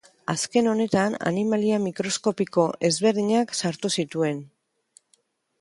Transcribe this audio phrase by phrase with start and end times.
[0.31, 4.45] Azken honetan animalia mikroskopiko ezberdinak sartu zituen.